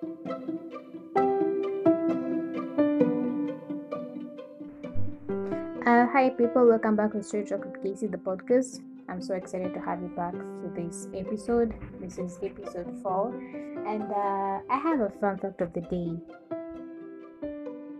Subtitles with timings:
[0.00, 0.06] Uh,
[6.08, 6.66] hi, people.
[6.66, 8.80] Welcome back to Straight Talk with Casey, the podcast.
[9.10, 11.74] I'm so excited to have you back to this episode.
[12.00, 13.34] This is episode four,
[13.86, 16.16] and uh, I have a fun fact of the day.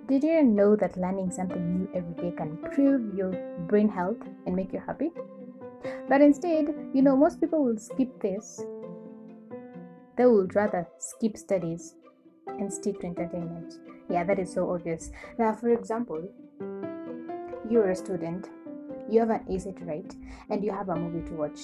[0.09, 3.33] Did you know that learning something new every day can improve your
[3.69, 5.11] brain health and make you happy?
[6.09, 8.65] But instead, you know, most people will skip this.
[10.21, 11.95] They would rather skip studies
[12.47, 13.79] and stick to entertainment.
[14.11, 15.11] Yeah, that is so obvious.
[15.39, 16.23] Now, for example,
[17.71, 18.51] you're a student,
[19.09, 20.15] you have an essay to write,
[20.51, 21.61] and you have a movie to watch.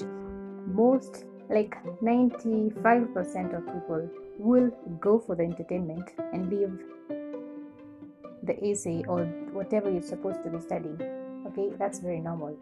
[0.64, 6.72] Most, like 95% of people, will go for the entertainment and leave
[8.42, 11.02] the essay or whatever you're supposed to be studying.
[11.48, 12.56] Okay, that's very normal.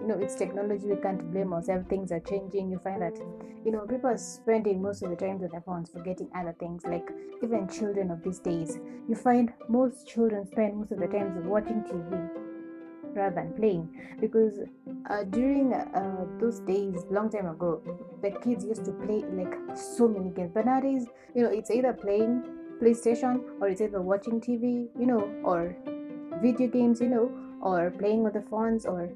[0.00, 1.86] You know, it's technology, we can't blame ourselves.
[1.88, 2.70] Things are changing.
[2.70, 3.16] You find that,
[3.64, 6.84] you know, people are spending most of the time on their phones, forgetting other things.
[6.84, 7.10] Like
[7.42, 8.78] even children of these days,
[9.08, 12.46] you find most children spend most of the time watching TV
[13.16, 13.88] rather than playing
[14.20, 14.60] because
[15.10, 17.82] uh, during uh, those days long time ago
[18.22, 21.92] the kids used to play like so many games but nowadays you know it's either
[21.92, 22.44] playing
[22.80, 25.74] playstation or it's either watching tv you know or
[26.42, 27.30] video games you know
[27.62, 29.10] or playing with the phones or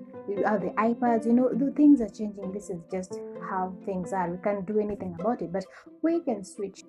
[0.46, 2.52] uh, the ipads you know the things are changing.
[2.52, 3.18] This is just
[3.48, 4.30] how things are.
[4.30, 5.64] We can't do anything about it but
[6.02, 6.82] we can switch.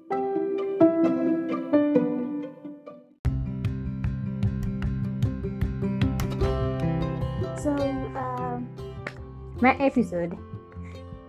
[7.62, 7.72] So
[8.18, 8.68] um,
[9.62, 10.38] my episode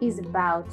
[0.00, 0.68] is about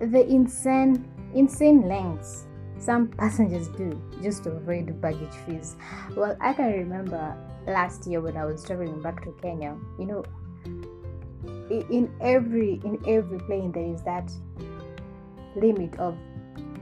[0.00, 5.76] the insane insane lengths some passengers do just to avoid baggage fees.
[6.16, 7.36] Well, I can remember
[7.68, 10.24] last year when I was traveling back to Kenya, you know,
[11.70, 14.30] in every in every plane there is that
[15.54, 16.16] limit of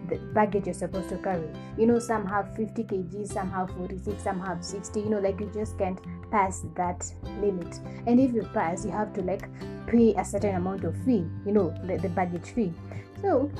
[0.08, 1.48] the baggage you're supposed to carry.
[1.76, 5.00] You know, some have 50 kg, some have 46, some have 60.
[5.00, 7.80] You know, like you just can't pass that limit.
[8.06, 9.48] And if you pass, you have to like
[9.86, 11.26] pay a certain amount of fee.
[11.44, 12.72] You know, the, the baggage fee.
[13.20, 13.50] So,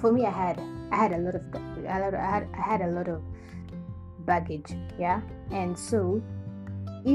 [0.00, 1.42] for me, I had I had a lot of
[1.86, 3.22] I had I had a lot of
[4.24, 6.22] baggage, yeah, and so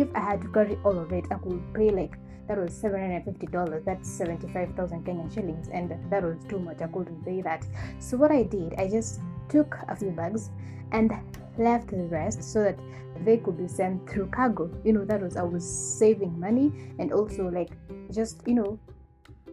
[0.02, 2.18] if I had to carry all of it, I could pay like
[2.48, 3.84] that was seven hundred fifty dollars.
[3.86, 6.82] That's seventy five thousand Kenyan shillings, and that was too much.
[6.82, 7.66] I couldn't pay that.
[8.00, 10.50] So what I did, I just took a few bags
[10.92, 11.12] and
[11.58, 12.80] left the rest so that
[13.24, 14.70] they could be sent through cargo.
[14.84, 15.64] You know, that was I was
[16.00, 17.72] saving money and also like
[18.12, 18.80] just you know,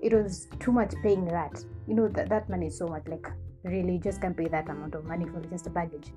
[0.03, 1.65] it was too much paying that.
[1.87, 3.29] You know that that money is so much like
[3.65, 6.12] really just can't pay that amount of money for just a baggage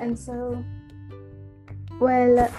[0.00, 0.62] and so
[2.00, 2.50] well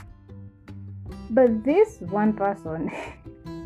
[1.29, 2.91] but this one person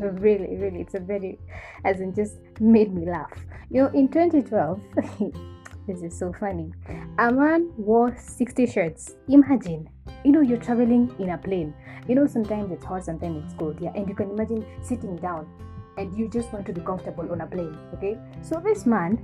[0.00, 1.38] really really it's a very
[1.84, 3.32] as in just made me laugh.
[3.70, 4.80] You know in 2012
[5.86, 6.72] this is so funny.
[7.18, 9.14] A man wore 60 shirts.
[9.28, 9.88] Imagine
[10.24, 11.74] you know you're traveling in a plane.
[12.08, 15.48] You know sometimes it's hot sometimes it's cold yeah and you can imagine sitting down
[15.96, 18.18] and you just want to be comfortable on a plane okay?
[18.42, 19.22] So this man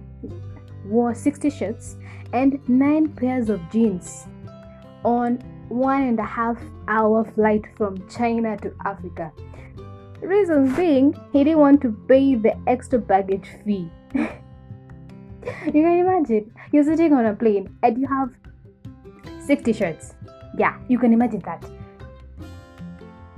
[0.85, 1.97] wore 60 shirts
[2.33, 4.27] and 9 pairs of jeans
[5.05, 5.39] on
[5.71, 6.59] one and a half
[6.89, 9.33] hour flight from China to Africa.
[10.21, 13.91] Reasons being, he didn't want to pay the extra baggage fee.
[14.15, 14.29] you
[15.73, 18.31] can imagine you're sitting on a plane and you have
[19.47, 20.15] 60 shirts.
[20.59, 21.65] Yeah, you can imagine that.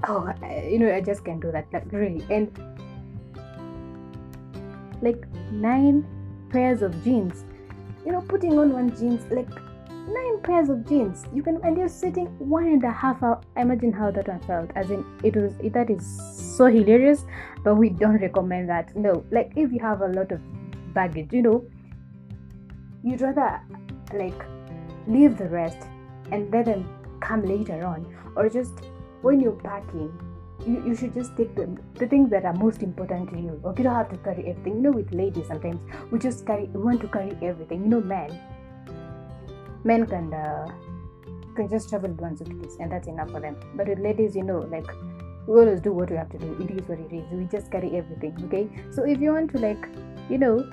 [0.09, 0.33] Oh,
[0.69, 2.25] you know, I just can't do that, like, really.
[2.29, 2.51] And
[5.03, 6.07] like nine
[6.51, 7.45] pairs of jeans.
[8.07, 9.49] You know, putting on one jeans like
[10.07, 11.25] nine pairs of jeans.
[11.35, 13.41] You can and you're sitting one and a half hour.
[13.57, 14.71] Imagine how that one felt.
[14.75, 16.07] As in, it was that is
[16.57, 17.25] so hilarious,
[17.63, 18.95] but we don't recommend that.
[18.97, 20.41] No, like if you have a lot of
[20.95, 21.65] baggage, you know,
[23.03, 23.61] you'd rather
[24.15, 24.45] like
[25.07, 25.79] leave the rest
[26.31, 26.89] and let them
[27.21, 28.73] come later on, or just
[29.23, 30.13] when you're packing
[30.67, 33.61] you, you should just take the, the things that are most important to you.
[33.65, 34.77] Okay, you don't have to carry everything.
[34.77, 35.81] You know, with ladies sometimes
[36.11, 37.83] we just carry we want to carry everything.
[37.83, 38.39] You know, men
[39.85, 40.67] men can uh,
[41.55, 43.57] can just travel with one suitcase and that's enough for them.
[43.75, 44.87] But with ladies, you know, like
[45.47, 46.57] we always do what we have to do.
[46.61, 47.25] It is what it is.
[47.33, 48.37] We just carry everything.
[48.47, 49.89] Okay, so if you want to like,
[50.31, 50.71] you know,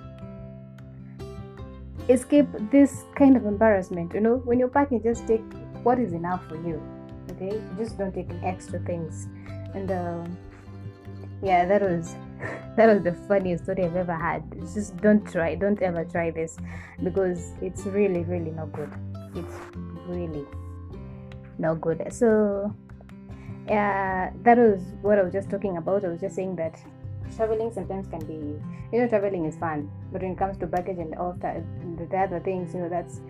[2.07, 5.43] escape this kind of embarrassment, you know, when you're packing, just take
[5.83, 6.81] what is enough for you.
[7.31, 9.27] Okay, just don't take extra things
[9.73, 10.37] and um,
[11.41, 12.15] yeah that was
[12.75, 14.43] that was the funniest story i've ever had.
[14.73, 16.57] Just don't try don't ever try this
[17.03, 18.91] because it's really really not good.
[19.35, 19.55] It's
[20.07, 20.45] really
[21.57, 22.05] not good.
[22.11, 22.73] So
[23.67, 26.03] yeah that was what i was just talking about.
[26.05, 26.79] I was just saying that
[27.35, 28.59] traveling sometimes can be
[28.91, 31.61] you know traveling is fun but when it comes to baggage and all that
[32.09, 33.21] the other things you know that's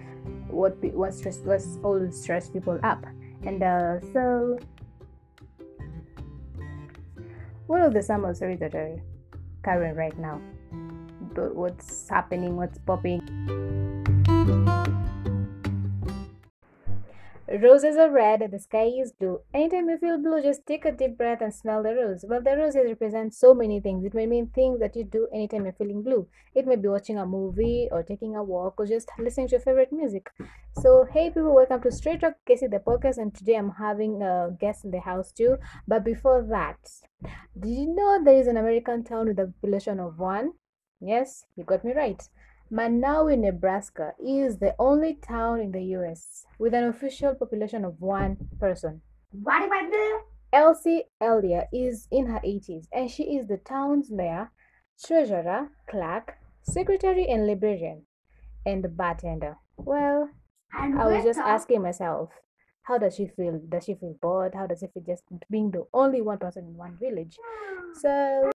[0.49, 3.05] what what stress what's always stress people up.
[3.45, 4.59] And uh, so
[7.69, 8.99] what are the summer stories that are
[9.63, 10.41] current right now.
[11.35, 13.21] What's happening what's popping
[17.51, 19.41] Roses are red, and the sky is blue.
[19.55, 22.23] Anytime you feel blue, just take a deep breath and smell the rose.
[22.27, 24.05] Well, the roses represent so many things.
[24.05, 26.27] It may mean things that you do anytime you're feeling blue.
[26.53, 29.61] It may be watching a movie or taking a walk or just listening to your
[29.61, 30.29] favorite music.
[30.79, 34.55] So, hey people, welcome to Straight Talk Casey the podcast, and today I'm having a
[34.59, 35.57] guest in the house too.
[35.87, 36.77] But before that,
[37.59, 40.51] did you know there is an American town with a population of one?
[41.01, 42.21] Yes, you got me right.
[42.71, 48.37] Monowi, Nebraska is the only town in the US with an official population of one
[48.59, 49.01] person.
[49.31, 50.19] What about the?
[50.53, 54.51] Elsie Eiler is in her 80s and she is the town's mayor,
[55.03, 58.03] treasurer, clerk, secretary, and librarian,
[58.65, 59.57] and bartender.
[59.77, 60.29] Well,
[60.73, 62.29] And I was just asking myself,
[62.83, 63.59] how does she feel?
[63.67, 64.53] Does she feel bored?
[64.53, 67.37] How does it feel just being the only one person in one village?
[67.43, 67.93] Hmm.
[67.93, 68.51] So,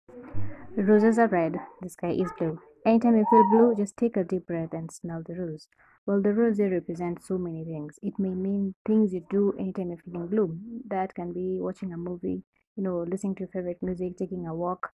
[0.76, 2.58] roses are red, the sky is blue.
[2.86, 5.66] Anytime you feel blue, just take a deep breath and smell the rose.
[6.06, 7.98] Well, the rose represents so many things.
[8.02, 10.60] It may mean things you do anytime you're feeling blue.
[10.86, 12.44] That can be watching a movie,
[12.76, 14.92] you know, listening to your favorite music, taking a walk,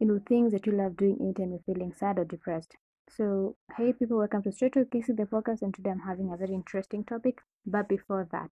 [0.00, 2.76] you know, things that you love doing anytime you're feeling sad or depressed.
[3.10, 6.36] So, hey people, welcome to Straight to Casey the podcast, and today I'm having a
[6.36, 7.40] very interesting topic.
[7.66, 8.50] But before that,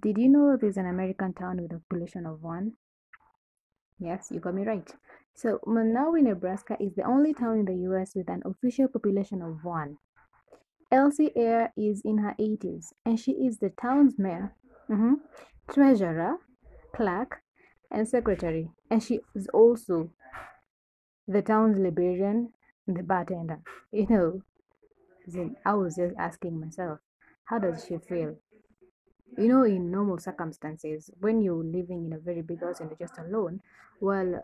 [0.00, 2.76] did you know there's an American town with a population of one?
[3.98, 4.94] Yes, you got me right.
[5.34, 9.64] So, Monowi, Nebraska is the only town in the US with an official population of
[9.64, 9.98] one.
[10.92, 14.54] Elsie Air is in her 80s and she is the town's mayor,
[14.88, 15.16] mhm,
[15.68, 16.38] treasurer,
[16.94, 17.42] clerk,
[17.90, 18.70] and secretary.
[18.90, 20.10] And she is also
[21.26, 22.52] the town's librarian
[22.86, 23.60] and the bartender.
[23.90, 24.42] You know,
[25.64, 27.00] I was just asking myself,
[27.44, 28.36] how does she feel?
[29.36, 33.08] You know, in normal circumstances, when you're living in a very big house and you're
[33.08, 33.60] just alone,
[34.00, 34.42] well,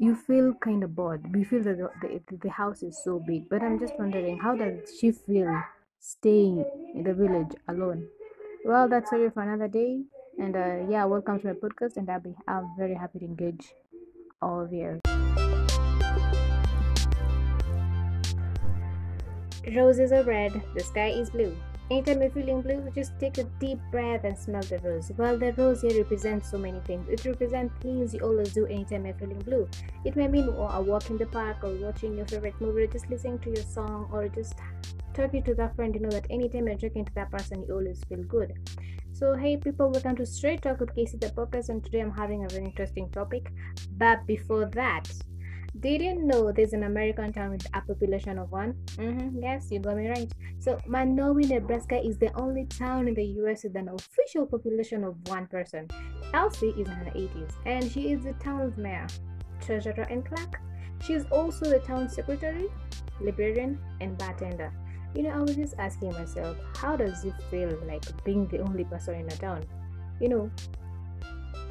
[0.00, 1.22] you feel kind of bored.
[1.34, 3.50] You feel that the, the, the house is so big.
[3.50, 5.62] But I'm just wondering, how does she feel
[5.98, 6.64] staying
[6.94, 8.08] in the village alone?
[8.64, 10.00] Well, that's story for another day.
[10.38, 11.98] And uh, yeah, welcome to my podcast.
[11.98, 13.74] And I'll be I'm very happy to engage
[14.40, 15.00] all of you.
[19.76, 21.54] Roses are red, the sky is blue.
[21.90, 25.10] Anytime you're feeling blue, just take a deep breath and smell the rose.
[25.16, 27.08] Well, the rose here represents so many things.
[27.08, 29.68] It represents things you always do anytime you're feeling blue.
[30.04, 33.10] It may mean a walk in the park or watching your favorite movie or just
[33.10, 34.54] listening to your song or just
[35.14, 35.92] talking to that friend.
[35.92, 38.52] You know that anytime you're talking to that person, you always feel good.
[39.12, 42.44] So, hey people, welcome to Straight Talk with Casey the podcast, and today I'm having
[42.44, 43.52] a very interesting topic.
[43.98, 45.10] But before that,
[45.78, 48.74] did you know there's an American town with a population of one?
[48.96, 50.30] Mm-hmm, yes, you got me right.
[50.58, 55.16] So, Monowi, Nebraska is the only town in the US with an official population of
[55.28, 55.86] one person.
[56.34, 59.06] Elsie is in her 80s and she is the town's mayor,
[59.60, 60.60] treasurer, and clerk.
[61.02, 62.66] She is also the town secretary,
[63.20, 64.72] librarian, and bartender.
[65.14, 68.84] You know, I was just asking myself, how does it feel like being the only
[68.84, 69.64] person in a town?
[70.20, 70.50] You know,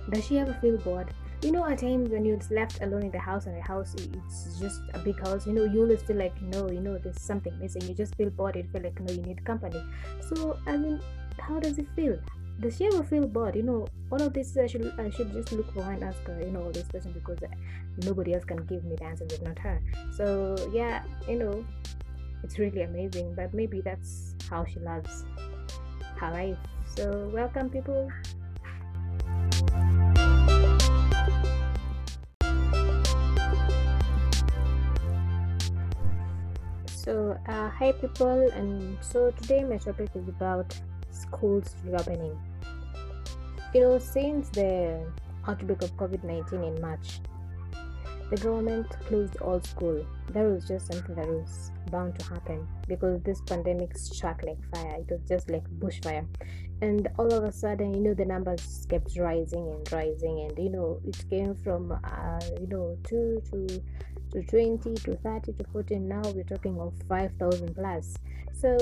[0.09, 1.13] does she ever feel bored?
[1.41, 4.59] You know, at times when you're left alone in the house and the house it's
[4.59, 7.57] just a big house, you know, you always feel like no, you know, there's something
[7.59, 7.81] missing.
[7.83, 8.57] You just feel bored.
[8.57, 9.81] You feel like no, you need company.
[10.27, 10.99] So I mean,
[11.39, 12.19] how does it feel?
[12.59, 13.55] Does she ever feel bored?
[13.55, 16.41] You know, all of this I should I should just look for and ask her,
[16.41, 17.55] you know, all this person because uh,
[18.03, 19.81] nobody else can give me the answers if not her.
[20.11, 21.65] So yeah, you know,
[22.43, 23.33] it's really amazing.
[23.33, 25.23] But maybe that's how she loves
[26.17, 26.57] her life.
[26.97, 28.11] So welcome, people.
[37.09, 42.37] So, uh, hi people, and so today my topic is about schools reopening.
[43.73, 45.01] You know, since the
[45.47, 47.21] outbreak of COVID 19 in March,
[48.29, 50.05] the government closed all school.
[50.33, 54.97] That was just something that was bound to happen because this pandemic struck like fire.
[54.99, 56.27] It was just like bushfire,
[56.83, 60.69] and all of a sudden, you know, the numbers kept rising and rising, and you
[60.69, 63.81] know, it came from uh, you know two to
[64.31, 68.15] to 20 to 30 to 40 now we're talking of 5000 plus.
[68.53, 68.77] So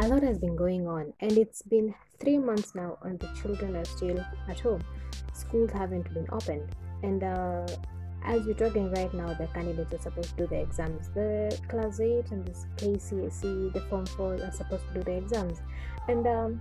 [0.00, 3.76] a lot has been going on and it's been three months now and the children
[3.76, 4.82] are still at home.
[5.32, 7.66] Schools haven't been opened and uh,
[8.24, 11.10] as we're talking right now the candidates are supposed to do the exams.
[11.14, 15.60] The class 8 and this kcse the form 4 are supposed to do the exams.
[16.08, 16.60] And um,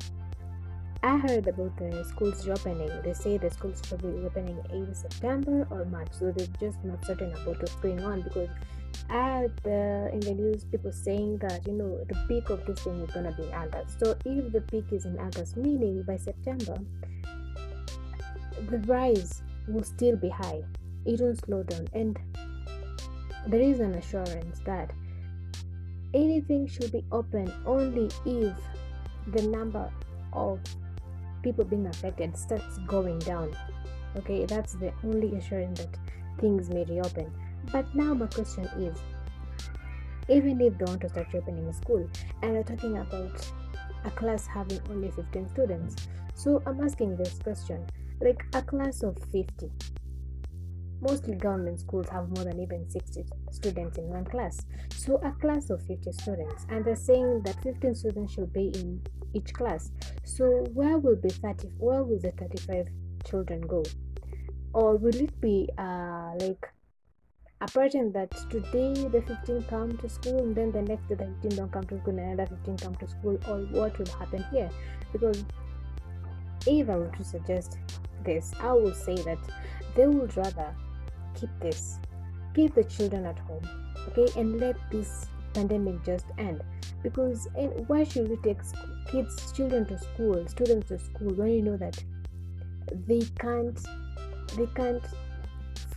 [1.05, 2.89] I heard about the schools reopening.
[3.03, 7.05] They say the schools will be reopening either September or March, so they're just not
[7.05, 8.47] certain about what's going on because
[9.09, 13.01] at the in the news people saying that you know the peak of this thing
[13.01, 13.99] is gonna be in August.
[13.99, 16.77] So if the peak is in August, meaning by September,
[18.69, 20.63] the rise will still be high.
[21.05, 22.17] It won't slow down, and
[23.47, 24.91] there is an assurance that
[26.13, 28.55] anything should be open only if
[29.33, 29.91] the number
[30.31, 30.61] of
[31.43, 33.55] people being affected starts going down.
[34.17, 35.97] Okay, that's the only assurance that
[36.39, 37.31] things may reopen.
[37.71, 38.97] But now my question is
[40.29, 42.09] even if they want to start reopening a school
[42.41, 43.51] and we're talking about
[44.05, 47.85] a class having only 15 students, so I'm asking this question
[48.21, 49.71] like a class of 50
[51.07, 54.65] Mostly government schools have more than even 60 students in one class.
[54.95, 59.01] So a class of 50 students, and they're saying that 15 students should be in
[59.33, 59.91] each class.
[60.23, 61.69] So where will be 30?
[61.77, 62.87] Where will the 35
[63.25, 63.83] children go?
[64.73, 66.65] Or will it be uh, like
[67.63, 71.25] a pattern that today the 15 come to school and then the next day the
[71.41, 74.43] 15 don't come to school and another 15 come to school or what will happen
[74.51, 74.69] here
[75.13, 75.45] because
[76.67, 77.77] if i were to suggest
[78.25, 79.37] this i would say that
[79.95, 80.75] they would rather
[81.35, 81.99] keep this.
[82.53, 83.67] Keep the children at home
[84.09, 84.27] okay?
[84.39, 86.61] And let this pandemic just end.
[87.01, 88.59] Because and why should we take
[89.07, 92.01] kids children to school students to school when you know that
[93.07, 93.79] they can't
[94.55, 95.03] they can't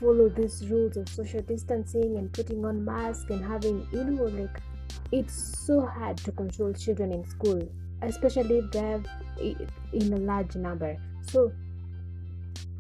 [0.01, 4.61] follow these rules of social distancing and putting on masks and having you know like
[5.13, 7.67] it's so hard to control children in school
[8.03, 9.07] especially if they have
[9.93, 10.97] in a large number.
[11.31, 11.53] So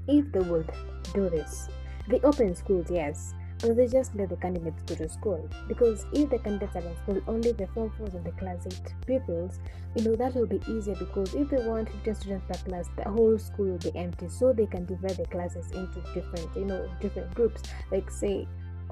[0.09, 0.71] if they would
[1.15, 1.69] do this
[2.09, 5.49] they open schools, yes, but they just let the candidates go to school.
[5.69, 8.95] Because if the candidates are in school, only the form fours and the class eight
[9.07, 9.59] pupils,
[9.95, 13.11] you know, that will be easier because if they want 15 students per class, the
[13.11, 14.29] whole school will be empty.
[14.29, 17.63] So they can divide the classes into different, you know, different groups.
[17.91, 18.47] Like say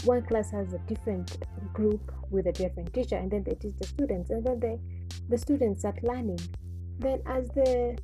[0.05, 1.39] one class has a different
[1.73, 4.79] group with a different teacher and then they teach the students and then they
[5.29, 6.41] the students start learning.
[6.99, 7.97] Then as the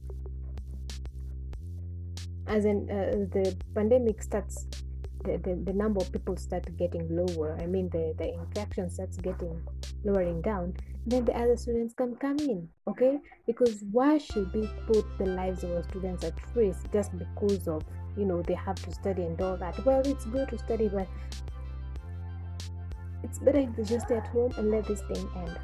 [2.46, 4.66] as in uh, the pandemic starts
[5.24, 9.16] the, the, the number of people start getting lower i mean the, the infection starts
[9.18, 9.60] getting
[10.04, 10.74] lowering down
[11.06, 13.18] then the other students can come in okay?
[13.46, 17.82] Because why should we put the lives of our students at risk just because of
[18.16, 19.84] you know they have to study and all that?
[19.84, 21.08] Well it's good to study but
[23.22, 25.58] it's better if they just stay at home and let this thing end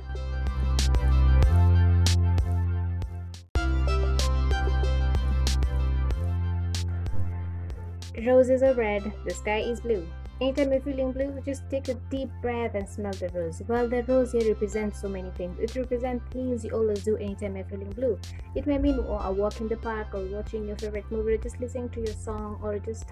[8.24, 10.08] Roses are red, the sky is blue.
[10.40, 13.60] Anytime you're feeling blue, just take a deep breath and smell the rose.
[13.68, 15.58] Well, the rose here represents so many things.
[15.58, 18.18] It represents things you always do anytime you're feeling blue.
[18.54, 21.60] It may mean a walk in the park or watching your favorite movie or just
[21.60, 23.04] listening to your song or just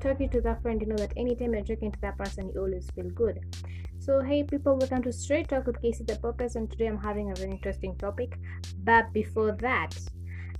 [0.00, 0.82] talking to that friend.
[0.82, 3.40] You know that anytime you're talking to that person, you always feel good.
[4.00, 7.30] So, hey people, welcome to Straight Talk with Casey the podcast, and today I'm having
[7.30, 8.36] a very interesting topic.
[8.84, 9.96] But before that,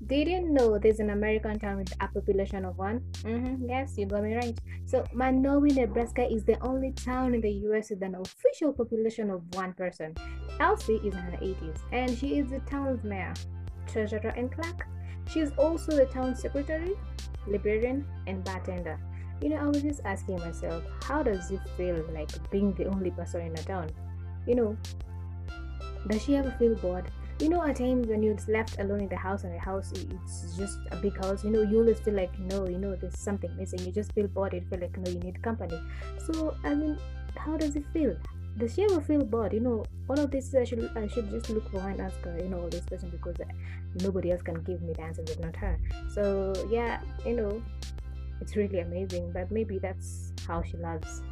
[0.06, 3.00] did you know there's an American town with a population of one?
[3.22, 4.58] Mm-hmm, yes, you got me right.
[4.84, 9.42] So, Monowi, Nebraska is the only town in the US with an official population of
[9.54, 10.14] one person.
[10.60, 13.34] Elsie is in her 80s and she is the town's mayor,
[13.86, 14.86] treasurer, and clerk.
[15.28, 16.92] She is also the town secretary,
[17.46, 18.98] librarian, and bartender.
[19.40, 23.10] You know, I was just asking myself, how does it feel like being the only
[23.10, 23.90] person in a town?
[24.46, 24.76] You know,
[26.08, 27.10] does she ever feel bored?
[27.38, 30.56] You know at times when you're left alone in the house and the house it's
[30.56, 33.54] just a big house you know you always feel like no you know there's something
[33.56, 33.80] missing.
[33.80, 35.80] You just feel bored you feel like no you need company.
[36.18, 36.98] So i mean
[37.36, 38.16] how does it feel?
[38.58, 39.52] Does she ever feel bored?
[39.52, 42.20] You know all of this i should i should just look for her and ask
[42.22, 43.44] her you know all these questions because uh,
[44.02, 45.78] nobody else can give me the answers if not her.
[46.14, 47.62] So yeah you know
[48.40, 51.22] it's really amazing but maybe that's how she loves